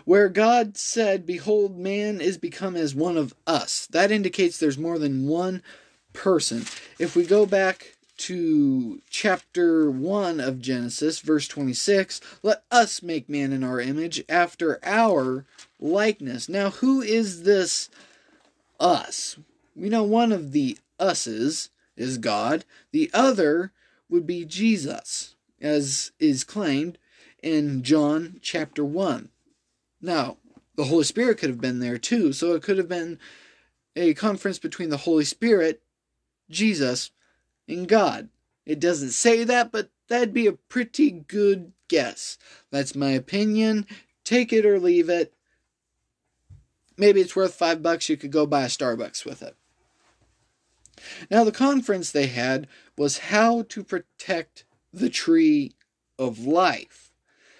Where 0.05 0.29
God 0.29 0.77
said, 0.77 1.25
Behold, 1.25 1.77
man 1.77 2.21
is 2.21 2.37
become 2.37 2.75
as 2.75 2.95
one 2.95 3.17
of 3.17 3.35
us. 3.45 3.87
That 3.87 4.11
indicates 4.11 4.57
there's 4.57 4.77
more 4.77 4.97
than 4.97 5.27
one 5.27 5.61
person. 6.13 6.65
If 6.97 7.15
we 7.15 7.25
go 7.25 7.45
back 7.45 7.97
to 8.17 9.01
chapter 9.09 9.91
1 9.91 10.39
of 10.39 10.61
Genesis, 10.61 11.19
verse 11.19 11.47
26, 11.47 12.19
let 12.41 12.63
us 12.71 13.03
make 13.03 13.29
man 13.29 13.53
in 13.53 13.63
our 13.63 13.79
image 13.79 14.23
after 14.27 14.79
our 14.83 15.45
likeness. 15.79 16.49
Now, 16.49 16.71
who 16.71 17.01
is 17.01 17.43
this 17.43 17.89
us? 18.79 19.37
We 19.75 19.89
know 19.89 20.03
one 20.03 20.31
of 20.31 20.51
the 20.51 20.77
us's 20.99 21.69
is 21.95 22.17
God, 22.17 22.65
the 22.91 23.09
other 23.13 23.71
would 24.09 24.25
be 24.25 24.45
Jesus, 24.45 25.35
as 25.61 26.11
is 26.19 26.43
claimed 26.43 26.97
in 27.43 27.83
John 27.83 28.39
chapter 28.41 28.83
1. 28.83 29.29
Now, 30.01 30.37
the 30.75 30.85
Holy 30.85 31.03
Spirit 31.03 31.39
could 31.39 31.49
have 31.49 31.61
been 31.61 31.79
there 31.79 31.97
too, 31.97 32.33
so 32.33 32.53
it 32.53 32.63
could 32.63 32.77
have 32.77 32.89
been 32.89 33.19
a 33.95 34.13
conference 34.13 34.59
between 34.59 34.89
the 34.89 34.97
Holy 34.97 35.25
Spirit, 35.25 35.81
Jesus, 36.49 37.11
and 37.67 37.87
God. 37.87 38.29
It 38.65 38.79
doesn't 38.79 39.11
say 39.11 39.43
that, 39.43 39.71
but 39.71 39.89
that'd 40.07 40.33
be 40.33 40.47
a 40.47 40.53
pretty 40.53 41.11
good 41.11 41.71
guess. 41.87 42.37
That's 42.69 42.95
my 42.95 43.11
opinion. 43.11 43.87
Take 44.23 44.53
it 44.53 44.65
or 44.65 44.79
leave 44.79 45.09
it 45.09 45.33
maybe 46.97 47.21
it's 47.21 47.35
worth 47.35 47.53
five 47.53 47.81
bucks, 47.81 48.09
you 48.09 48.17
could 48.17 48.31
go 48.31 48.45
buy 48.45 48.63
a 48.63 48.67
Starbucks 48.67 49.23
with 49.23 49.41
it. 49.41 49.55
Now, 51.29 51.43
the 51.43 51.51
conference 51.51 52.11
they 52.11 52.27
had 52.27 52.67
was 52.97 53.19
how 53.19 53.61
to 53.69 53.83
protect 53.83 54.65
the 54.91 55.09
tree 55.09 55.75
of 56.17 56.39
life, 56.39 57.06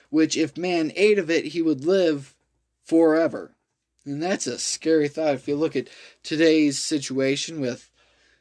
which 0.10 0.38
if 0.38 0.58
man 0.58 0.92
ate 0.96 1.20
of 1.20 1.30
it, 1.30 1.46
he 1.46 1.62
would 1.62 1.86
live 1.86 2.36
forever. 2.84 3.56
And 4.06 4.24
that's 4.24 4.48
a 4.48 4.58
scary 4.58 5.10
thought 5.10 5.36
if 5.36 5.48
you 5.48 5.56
look 5.56 5.76
at 5.76 5.90
today's 6.24 6.80
situation 6.80 7.60
with, 7.60 7.92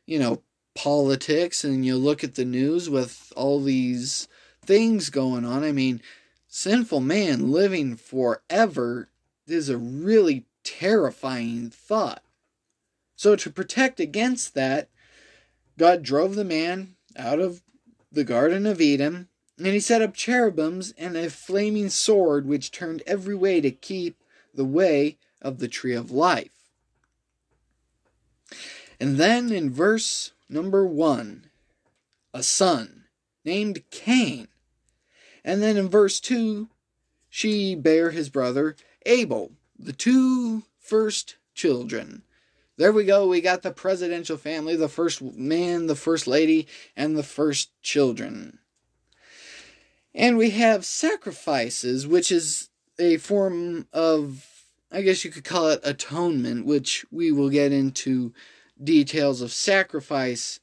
you 0.07 0.19
know, 0.19 0.43
politics 0.77 1.65
and 1.65 1.85
you 1.85 1.97
look 1.97 2.23
at 2.23 2.37
the 2.37 2.45
news 2.45 2.89
with 2.89 3.33
all 3.35 3.61
these 3.61 4.29
things 4.65 5.11
going 5.11 5.45
on. 5.45 5.65
I 5.65 5.73
mean, 5.73 6.01
sinful 6.47 7.01
man 7.01 7.51
living 7.51 7.97
forever 7.97 9.09
is 9.47 9.69
a 9.69 9.79
really 9.79 10.45
terrifying 10.63 11.71
thought. 11.71 12.23
So, 13.17 13.35
to 13.35 13.51
protect 13.51 13.99
against 13.99 14.55
that, 14.55 14.91
God 15.79 16.03
drove 16.03 16.35
the 16.35 16.45
man 16.45 16.97
out 17.17 17.41
of 17.41 17.63
the 18.13 18.25
Garden 18.25 18.67
of 18.67 18.81
Eden 18.81 19.29
And 19.59 19.69
he 19.69 19.81
set 19.81 20.03
up 20.03 20.15
cherubims 20.15 20.93
and 20.99 21.17
a 21.17 21.31
flaming 21.31 21.89
sword 21.89 22.47
which 22.47 22.71
turned 22.71 23.03
every 23.07 23.35
way 23.35 23.61
to 23.61 23.71
keep 23.71 24.23
the 24.55 24.65
way 24.65 25.19
of 25.41 25.59
the 25.59 25.69
tree 25.69 25.95
of 25.95 26.11
life. 26.11 26.51
And 29.01 29.17
then 29.17 29.51
in 29.53 29.71
verse 29.71 30.33
number 30.49 30.87
one, 30.87 31.51
a 32.35 32.43
son 32.43 33.05
named 33.45 33.83
Cain. 33.91 34.49
And 35.45 35.63
then 35.63 35.77
in 35.77 35.89
verse 35.89 36.21
two, 36.21 36.69
she 37.29 37.75
bare 37.75 38.11
his 38.11 38.29
brother 38.29 38.77
Abel, 39.05 39.53
the 39.79 39.93
two 39.93 40.65
first 40.79 41.37
children. 41.55 42.23
There 42.77 42.93
we 42.93 43.05
go. 43.05 43.27
We 43.27 43.41
got 43.41 43.63
the 43.63 43.71
presidential 43.71 44.37
family, 44.37 44.77
the 44.77 44.89
first 44.89 45.23
man, 45.23 45.87
the 45.87 45.95
first 45.95 46.27
lady, 46.27 46.67
and 46.95 47.17
the 47.17 47.23
first 47.23 47.71
children. 47.83 48.59
And 50.17 50.39
we 50.39 50.51
have 50.51 50.87
sacrifices, 50.87 52.07
which 52.07 52.33
is 52.33 52.71
a 52.99 53.19
form 53.19 53.87
of, 53.93 54.47
I 54.91 55.03
guess 55.03 55.27
you 55.27 55.31
could 55.31 55.45
call 55.45 55.69
it 55.69 55.81
atonement, 55.85 56.65
which 56.65 57.05
we 57.13 57.31
will 57.31 57.51
get 57.51 57.71
into 57.71 58.33
details 58.83 59.43
of 59.43 59.53
sacrifice 59.53 60.59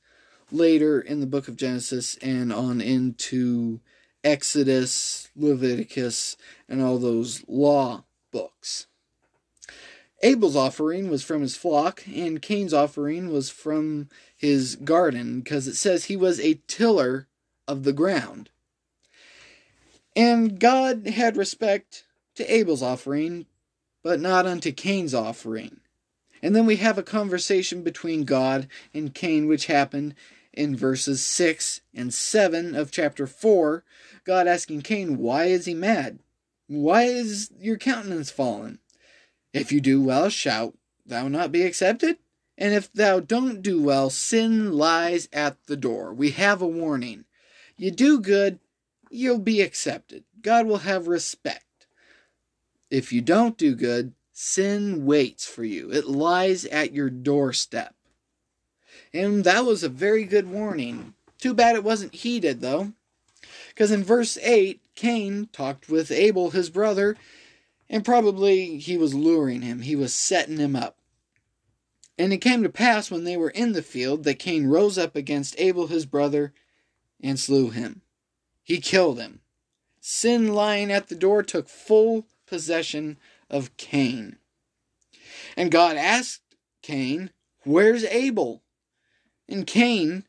later 0.51 1.00
in 1.00 1.19
the 1.19 1.27
book 1.27 1.48
of 1.48 1.55
Genesis 1.55 2.17
and 2.17 2.51
on 2.51 2.81
into 2.81 3.79
Exodus, 4.24 5.29
Leviticus, 5.36 6.36
and 6.67 6.81
all 6.81 6.98
those 6.98 7.43
law 7.48 8.05
books. 8.31 8.88
Abel's 10.24 10.55
offering 10.55 11.12
was 11.12 11.24
from 11.24 11.41
his 11.41 11.55
flock, 11.55 12.03
and 12.07 12.41
Cain's 12.41 12.74
offering 12.74 13.29
was 13.29 13.51
from 13.51 14.10
his 14.36 14.77
garden, 14.77 15.41
because 15.41 15.67
it 15.67 15.75
says 15.75 16.05
he 16.05 16.15
was 16.15 16.39
a 16.39 16.62
tiller 16.65 17.27
of 17.67 17.83
the 17.83 17.93
ground. 17.93 18.50
And 20.15 20.60
God 20.60 21.08
had 21.08 21.38
respect 21.38 22.05
to 22.36 22.53
Abel's 22.53 22.84
offering, 22.84 23.48
but 24.03 24.20
not 24.20 24.46
unto 24.46 24.72
Cain's 24.72 25.13
offering. 25.13 25.79
And 26.41 26.55
then 26.55 26.65
we 26.65 26.75
have 26.77 26.98
a 26.98 27.03
conversation 27.03 27.84
between 27.84 28.25
God 28.25 28.67
and 28.93 29.13
Cain, 29.13 29.48
which 29.48 29.67
happened 29.67 30.13
in 30.51 30.75
verses 30.75 31.25
6 31.25 31.82
and 31.93 32.13
7 32.13 32.75
of 32.75 32.91
chapter 32.91 33.25
4. 33.25 33.84
God 34.25 34.48
asking 34.48 34.82
Cain, 34.82 35.17
Why 35.17 35.46
is 35.46 35.65
he 35.65 35.74
mad? 35.74 36.20
Why 36.67 37.03
is 37.03 37.50
your 37.58 37.77
countenance 37.77 38.29
fallen? 38.29 38.79
If 39.53 39.72
you 39.72 39.82
do 39.82 40.01
well, 40.01 40.29
shalt 40.29 40.75
thou 41.05 41.27
not 41.27 41.51
be 41.51 41.63
accepted? 41.63 42.17
And 42.58 42.74
if 42.74 42.91
thou 42.91 43.20
don't 43.20 43.62
do 43.62 43.82
well, 43.82 44.10
sin 44.10 44.74
lies 44.74 45.27
at 45.34 45.58
the 45.65 45.75
door. 45.75 46.13
We 46.13 46.32
have 46.32 46.62
a 46.62 46.67
warning. 46.67 47.25
You 47.77 47.91
do 47.91 48.20
good, 48.20 48.60
you'll 49.13 49.39
be 49.39 49.62
accepted. 49.62 50.24
God 50.41 50.65
will 50.65 50.79
have 50.79 51.08
respect. 51.08 51.88
If 52.89 53.13
you 53.13 53.22
don't 53.22 53.58
do 53.58 53.75
good, 53.75 54.13
sin 54.32 55.05
waits 55.05 55.46
for 55.46 55.63
you. 55.63 55.91
It 55.91 56.08
lies 56.08 56.65
at 56.65 56.93
your 56.93 57.10
doorstep. 57.10 57.96
And 59.13 59.43
that 59.43 59.65
was 59.65 59.84
a 59.84 59.89
very 59.89 60.25
good 60.25 60.50
warning. 60.50 61.13
Too 61.39 61.53
bad 61.53 61.75
it 61.75 61.84
wasn't 61.84 62.15
heeded, 62.15 62.62
though. 62.62 62.93
Because 63.70 63.91
in 63.91 64.03
verse 64.03 64.38
8, 64.41 64.82
Cain 64.96 65.50
talked 65.51 65.89
with 65.89 66.12
Abel, 66.12 66.51
his 66.51 66.70
brother, 66.70 67.15
and 67.89 68.05
probably 68.05 68.77
he 68.77 68.98
was 68.98 69.13
luring 69.13 69.62
him, 69.62 69.82
he 69.82 69.96
was 69.96 70.13
setting 70.13 70.58
him 70.58 70.75
up. 70.75 70.98
And 72.17 72.32
it 72.32 72.38
came 72.38 72.63
to 72.63 72.70
pass 72.70 73.10
when 73.10 73.24
they 73.24 73.38
were 73.38 73.50
in 73.50 73.74
the 73.74 73.82
field 73.82 74.24
that 74.24 74.39
Cain 74.39 74.67
rose 74.67 74.98
up 74.98 75.15
against 75.15 75.60
Abel 75.60 75.88
his 75.88 76.05
brother 76.05 76.53
and 77.22 77.40
slew 77.40 77.70
him. 77.72 78.01
He 78.63 78.79
killed 78.79 79.19
him. 79.19 79.41
Sin 79.99 80.53
lying 80.53 80.91
at 80.91 81.07
the 81.07 81.15
door 81.15 81.43
took 81.43 81.69
full 81.69 82.25
possession 82.47 83.17
of 83.49 83.75
Cain. 83.77 84.37
And 85.55 85.71
God 85.71 85.97
asked 85.97 86.41
Cain, 86.81 87.31
Where's 87.63 88.03
Abel? 88.03 88.63
And 89.47 89.67
Cain 89.67 90.25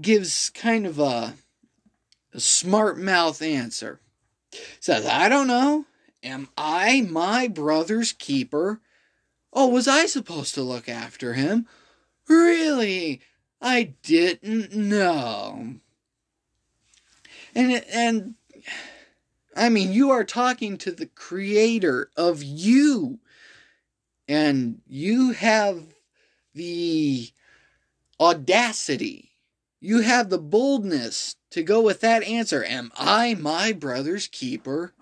gives 0.00 0.50
kind 0.50 0.86
of 0.86 0.98
a, 0.98 1.34
a 2.32 2.40
smart 2.40 2.98
mouth 2.98 3.42
answer. 3.42 4.00
Says, 4.80 5.06
I 5.06 5.28
don't 5.28 5.46
know. 5.46 5.86
Am 6.22 6.48
I 6.56 7.00
my 7.02 7.48
brother's 7.48 8.12
keeper? 8.12 8.80
Oh, 9.52 9.66
was 9.66 9.88
I 9.88 10.06
supposed 10.06 10.54
to 10.54 10.62
look 10.62 10.88
after 10.88 11.34
him? 11.34 11.66
Really? 12.28 13.20
I 13.60 13.94
didn't 14.02 14.74
know. 14.74 15.76
And 17.54 17.84
and 17.92 18.34
I 19.54 19.68
mean, 19.68 19.92
you 19.92 20.10
are 20.10 20.24
talking 20.24 20.78
to 20.78 20.92
the 20.92 21.06
creator 21.06 22.10
of 22.16 22.42
you. 22.42 23.18
And 24.28 24.80
you 24.86 25.32
have 25.32 25.94
the 26.54 27.30
audacity. 28.20 29.32
You 29.80 30.00
have 30.00 30.30
the 30.30 30.38
boldness 30.38 31.36
to 31.50 31.62
go 31.62 31.80
with 31.80 32.00
that 32.00 32.22
answer. 32.22 32.64
Am 32.64 32.92
I 32.96 33.34
my 33.34 33.72
brother's 33.72 34.28
keeper? 34.28 34.94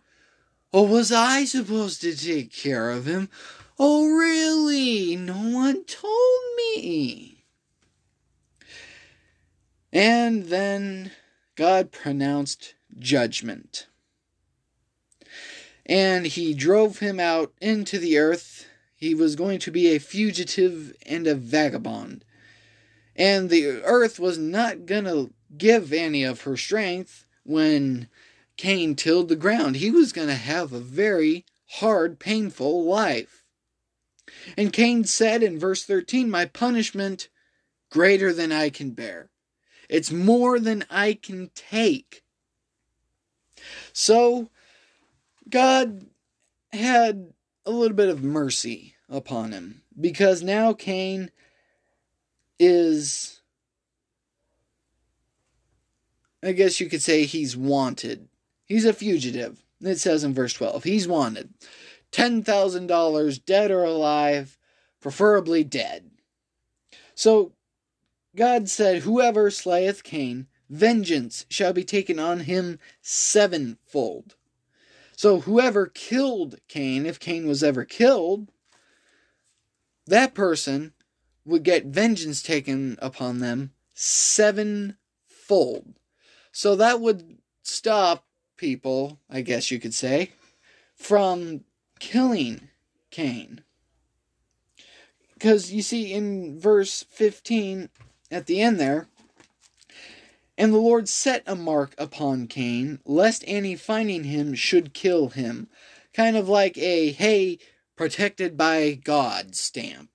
Or 0.73 0.87
was 0.87 1.13
I 1.13 1.45
supposed 1.45 2.01
to 2.01 2.15
take 2.17 2.53
care 2.53 2.91
of 2.91 3.07
him? 3.07 3.29
Oh, 3.79 4.09
really? 4.09 5.17
No 5.17 5.51
one 5.51 5.85
told 5.85 6.41
me. 6.57 7.45
And 9.93 10.45
then 10.45 11.13
God 11.57 11.93
pronounced 11.93 12.75
judgment. 12.99 13.87
And 15.87 16.27
he 16.27 16.55
drove 16.55 16.99
him 16.99 17.19
out 17.19 17.53
into 17.61 17.99
the 17.99 18.19
earth. 18.19 18.67
He 18.95 19.15
was 19.15 19.37
going 19.37 19.59
to 19.61 19.71
be 19.71 19.89
a 19.89 19.99
fugitive 19.99 20.95
and 21.05 21.27
a 21.27 21.35
vagabond. 21.35 22.25
And 23.17 23.51
the 23.51 23.83
earth 23.83 24.21
was 24.21 24.39
not 24.39 24.87
going 24.87 25.05
to 25.05 25.33
give 25.57 25.93
any 25.93 26.23
of 26.23 26.43
her 26.43 26.57
strength 26.57 27.27
when 27.45 28.09
Cain 28.57 28.95
tilled 28.95 29.29
the 29.29 29.37
ground. 29.37 29.77
He 29.77 29.91
was 29.91 30.13
going 30.13 30.29
to 30.29 30.35
have 30.35 30.73
a 30.73 30.81
very 30.81 31.45
hard, 31.67 32.19
painful 32.19 32.85
life. 32.85 33.45
And 34.57 34.73
Cain 34.73 35.05
said 35.05 35.43
in 35.43 35.59
verse 35.59 35.85
13, 35.85 36.31
My 36.31 36.45
punishment 36.45 37.29
greater 37.91 38.33
than 38.33 38.53
I 38.53 38.71
can 38.71 38.91
bear. 38.91 39.30
It's 39.91 40.11
more 40.11 40.59
than 40.59 40.85
I 40.89 41.15
can 41.15 41.51
take. 41.55 42.23
So 43.93 44.49
God 45.49 46.07
had 46.73 47.33
a 47.67 47.71
little 47.71 47.97
bit 47.97 48.09
of 48.09 48.23
mercy 48.23 48.95
upon 49.09 49.53
him 49.53 49.83
because 50.01 50.43
now 50.43 50.73
Cain 50.73 51.31
is 52.59 53.43
I 56.43 56.53
guess 56.53 56.81
you 56.81 56.89
could 56.89 57.03
say 57.03 57.25
he's 57.25 57.55
wanted 57.57 58.31
He's 58.71 58.85
a 58.85 58.93
fugitive. 58.93 59.65
It 59.81 59.99
says 59.99 60.23
in 60.23 60.33
verse 60.33 60.53
12. 60.53 60.85
He's 60.85 61.09
wanted. 61.09 61.53
$10,000, 62.13 63.45
dead 63.45 63.71
or 63.73 63.83
alive, 63.83 64.57
preferably 65.01 65.65
dead. 65.65 66.09
So 67.17 67.51
God 68.37 68.69
said, 68.69 69.03
Whoever 69.03 69.51
slayeth 69.51 70.05
Cain, 70.05 70.47
vengeance 70.69 71.47
shall 71.49 71.73
be 71.73 71.85
taken 71.85 72.19
on 72.19 72.41
him 72.41 72.79
sevenfold. 73.03 74.37
So 75.17 75.41
whoever 75.41 75.87
killed 75.87 76.57
Cain, 76.69 77.05
if 77.05 77.19
Cain 77.19 77.47
was 77.47 77.63
ever 77.63 77.85
killed, 77.85 78.49
that 80.07 80.35
person 80.35 80.93
would 81.45 81.63
get 81.63 81.87
vengeance 81.87 82.43
taken 82.43 82.99
upon 83.03 83.41
them 83.41 83.73
sevenfold. 83.95 84.97
So 86.53 86.77
that 86.77 87.01
would 87.01 87.39
stop 87.63 88.25
people, 88.57 89.21
I 89.29 89.43
guess 89.43 89.71
you 89.71 89.79
could 89.79 89.95
say, 89.95 90.33
from 90.95 91.65
killing 91.99 92.69
Cain. 93.11 93.63
Because 95.35 95.73
you 95.73 95.83
see, 95.83 96.13
in 96.13 96.59
verse 96.59 97.05
15, 97.11 97.89
at 98.31 98.47
the 98.47 98.61
end 98.61 98.79
there, 98.79 99.09
and 100.57 100.73
the 100.75 100.79
Lord 100.79 101.09
set 101.09 101.43
a 101.47 101.57
mark 101.57 101.95
upon 101.97 102.47
Cain, 102.47 102.99
lest 103.07 103.45
any 103.47 103.77
finding 103.77 104.25
him 104.25 104.55
should 104.55 104.93
kill 104.93 105.31
him. 105.31 105.69
Kind 106.13 106.37
of 106.37 106.49
like 106.49 106.77
a, 106.77 107.13
hey, 107.13 107.59
protected 107.97 108.57
by 108.59 108.93
God 108.93 109.55
stamp. 109.55 110.11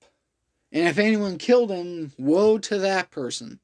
And 0.72 0.88
if 0.88 1.00
anyone 1.00 1.38
killed 1.38 1.72
him, 1.72 2.12
woe 2.18 2.58
to 2.60 2.78
that 2.78 3.10
person. 3.10 3.60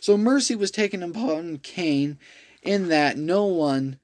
So 0.00 0.16
mercy 0.16 0.56
was 0.56 0.70
taken 0.70 1.02
upon 1.02 1.58
Cain 1.58 2.18
in 2.62 2.88
that 2.88 3.16
no 3.16 3.44
one 3.44 3.98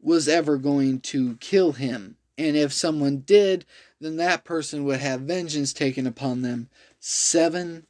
was 0.00 0.28
ever 0.28 0.58
going 0.58 1.00
to 1.00 1.36
kill 1.36 1.72
him. 1.72 2.16
And 2.36 2.54
if 2.56 2.72
someone 2.72 3.20
did, 3.20 3.64
then 4.00 4.16
that 4.16 4.44
person 4.44 4.84
would 4.84 5.00
have 5.00 5.22
vengeance 5.22 5.72
taken 5.72 6.06
upon 6.06 6.42
them 6.42 6.68
sevenfold. 7.00 7.86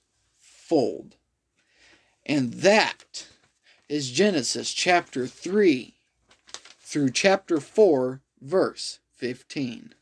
And 2.28 2.54
that 2.54 3.28
is 3.88 4.10
Genesis 4.10 4.72
chapter 4.74 5.28
3 5.28 5.94
through 6.80 7.10
chapter 7.10 7.60
4, 7.60 8.20
verse 8.40 8.98
15. 9.14 9.94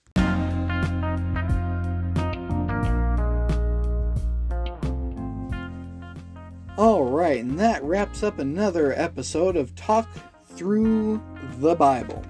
All 6.78 7.04
right, 7.04 7.44
and 7.44 7.60
that 7.60 7.84
wraps 7.84 8.22
up 8.22 8.38
another 8.38 8.94
episode 8.94 9.54
of 9.54 9.74
Talk 9.74 10.08
Through 10.46 11.22
the 11.58 11.74
Bible. 11.74 12.24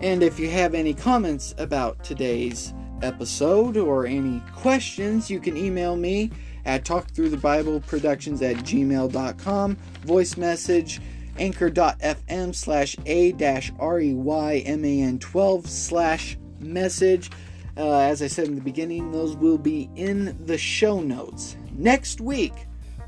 And 0.00 0.24
if 0.24 0.40
you 0.40 0.50
have 0.50 0.74
any 0.74 0.92
comments 0.92 1.54
about 1.58 2.02
today's 2.02 2.74
episode 3.02 3.76
or 3.76 4.04
any 4.04 4.42
questions, 4.52 5.30
you 5.30 5.38
can 5.38 5.56
email 5.56 5.96
me 5.96 6.32
at 6.66 6.84
talkthroughthebibleproductions 6.84 8.42
at 8.42 8.56
gmail.com, 8.56 9.76
voice 10.04 10.36
message, 10.36 11.00
anchor.fm 11.38 12.54
slash 12.54 12.96
a 13.06 13.32
dash 13.32 13.72
r-e-y-m-a-n 13.78 15.18
12 15.18 15.66
slash 15.68 16.36
message. 16.60 17.30
Uh, 17.78 18.00
as 18.00 18.22
I 18.22 18.26
said 18.26 18.48
in 18.48 18.54
the 18.54 18.60
beginning, 18.60 19.12
those 19.12 19.36
will 19.36 19.58
be 19.58 19.88
in 19.96 20.36
the 20.46 20.58
show 20.58 21.00
notes. 21.00 21.56
Next 21.72 22.20
week, 22.20 22.52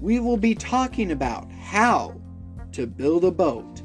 we 0.00 0.20
will 0.20 0.36
be 0.36 0.54
talking 0.54 1.10
about 1.10 1.50
how 1.52 2.20
to 2.72 2.86
build 2.86 3.24
a 3.24 3.30
boat, 3.30 3.82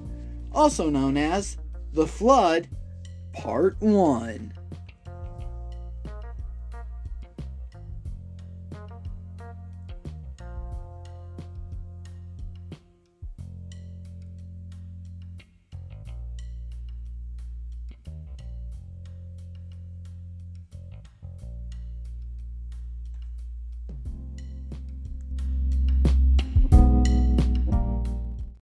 also 0.51 0.89
known 0.89 1.17
as 1.17 1.57
the 1.93 2.05
flood, 2.05 2.67
part 3.33 3.81
1. 3.81 4.53